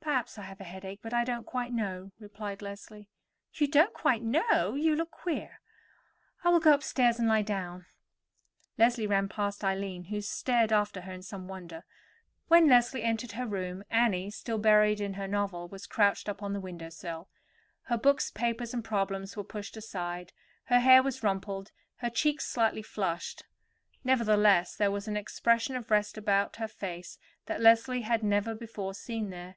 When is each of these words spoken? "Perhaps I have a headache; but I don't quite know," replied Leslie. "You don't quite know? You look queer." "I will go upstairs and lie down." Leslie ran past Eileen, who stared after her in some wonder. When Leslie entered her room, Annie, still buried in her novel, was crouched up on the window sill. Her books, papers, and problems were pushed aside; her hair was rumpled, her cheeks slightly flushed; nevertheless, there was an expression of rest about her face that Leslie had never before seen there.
"Perhaps 0.00 0.36
I 0.36 0.42
have 0.42 0.60
a 0.60 0.64
headache; 0.64 1.00
but 1.02 1.14
I 1.14 1.24
don't 1.24 1.46
quite 1.46 1.72
know," 1.72 2.12
replied 2.20 2.60
Leslie. 2.60 3.08
"You 3.54 3.66
don't 3.66 3.94
quite 3.94 4.22
know? 4.22 4.74
You 4.74 4.94
look 4.94 5.10
queer." 5.10 5.62
"I 6.44 6.50
will 6.50 6.60
go 6.60 6.74
upstairs 6.74 7.18
and 7.18 7.26
lie 7.26 7.40
down." 7.42 7.86
Leslie 8.76 9.06
ran 9.06 9.30
past 9.30 9.64
Eileen, 9.64 10.04
who 10.04 10.20
stared 10.20 10.74
after 10.74 11.00
her 11.02 11.12
in 11.12 11.22
some 11.22 11.48
wonder. 11.48 11.84
When 12.48 12.68
Leslie 12.68 13.02
entered 13.02 13.32
her 13.32 13.46
room, 13.46 13.82
Annie, 13.88 14.30
still 14.30 14.58
buried 14.58 15.00
in 15.00 15.14
her 15.14 15.26
novel, 15.26 15.68
was 15.68 15.86
crouched 15.86 16.28
up 16.28 16.42
on 16.42 16.52
the 16.52 16.60
window 16.60 16.90
sill. 16.90 17.30
Her 17.84 17.96
books, 17.96 18.30
papers, 18.30 18.74
and 18.74 18.84
problems 18.84 19.38
were 19.38 19.44
pushed 19.44 19.74
aside; 19.74 20.34
her 20.64 20.80
hair 20.80 21.02
was 21.02 21.22
rumpled, 21.22 21.72
her 21.96 22.10
cheeks 22.10 22.46
slightly 22.46 22.82
flushed; 22.82 23.44
nevertheless, 24.04 24.76
there 24.76 24.90
was 24.90 25.08
an 25.08 25.16
expression 25.16 25.74
of 25.76 25.90
rest 25.90 26.18
about 26.18 26.56
her 26.56 26.68
face 26.68 27.16
that 27.46 27.62
Leslie 27.62 28.02
had 28.02 28.22
never 28.22 28.54
before 28.54 28.92
seen 28.92 29.30
there. 29.30 29.56